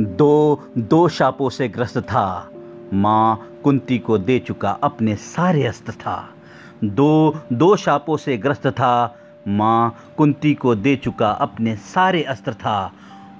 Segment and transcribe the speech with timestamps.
[0.00, 2.50] दो दो शापों से ग्रस्त था।
[2.94, 6.28] माँ कुंती को दे चुका अपने सारे अस्त्र था।
[6.84, 9.18] दो दो शापों से ग्रस्त था।
[9.48, 12.92] माँ कुंती को दे चुका अपने सारे अस्त्र था।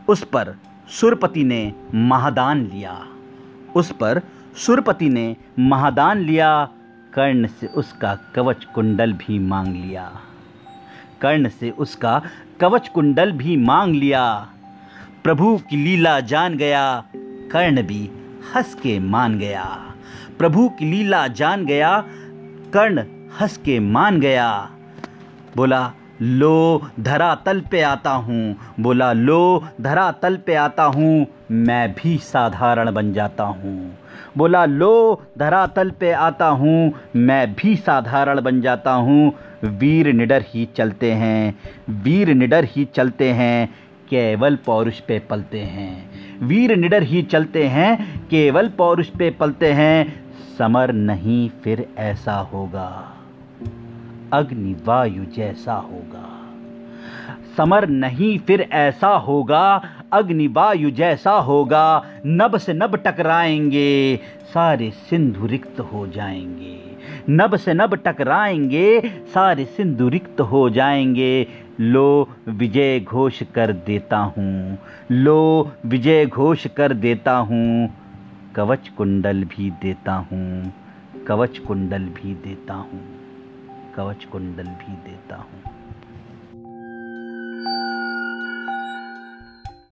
[0.09, 0.57] उस पर
[0.89, 3.07] सुरपति ने महादान लिया।
[3.77, 4.23] उस पर
[4.57, 6.69] सुरपति ने महादान लिया।
[7.15, 10.12] कर्ण से उसका कवच कुंडल भी मांग लिया।
[11.20, 12.23] कर्ण से उसका
[12.61, 14.48] कवच कुंडल भी मांग लिया।
[15.27, 17.05] प्रभु की लीला जान गया,
[17.53, 18.11] कर्ण भी
[18.55, 19.65] हंस के मान गया।
[20.39, 22.05] प्रभु की लीला जान गया,
[22.75, 23.05] कर्ण
[23.41, 24.70] हंस के मान गया।
[25.57, 31.93] बोला, लो धरा तल पे आता हूँ। बोला, लो धरा तल पे आता हूँ, मैं
[31.93, 33.98] भी साधारण बन जाता हूँ।
[34.37, 39.33] बोला, लो धरा तल पे आता हूँ, मैं भी साधारण बन जाता हूँ।
[39.65, 41.59] वीर निडर ही चलते हैं,
[41.91, 46.11] वीर निडर ही चलते हैं। केवल पौरुष पे पलते हैं।
[46.47, 50.25] वीर निडर ही चलते हैं, केवल पौरुष पे पलते हैं।
[50.58, 53.12] समर नहीं, फिर ऐसा होगा।
[54.33, 56.33] अग्नि वायु जैसा होगा।
[57.56, 64.20] समर नहीं, फिर ऐसा होगा। अग्नि वायु जैसा होगा। नब से नब टकराएँगे,
[64.55, 66.97] सारे सिंधु रिक्त हो जाएँगे।
[67.31, 69.03] नब से नब टकराएँगे,
[69.34, 71.47] सारे सिंधु रिक्त हो जाएँगे।
[71.80, 74.78] लो विजय घोष कर देता हूँ,
[75.10, 77.88] लो विजय घोष कर देता हूँ।
[78.55, 80.72] कवच कुंडल भी देता हूँ,
[81.27, 83.04] कवच कुंडल भी देता हूँ,
[83.97, 85.75] कवच कुंडल भी देता हूँ।